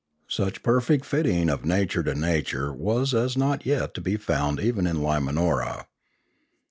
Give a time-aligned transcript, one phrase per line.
[0.29, 4.87] Such perfect fitting of nature to nature was not as yet to be found even
[4.87, 5.85] in Limanora.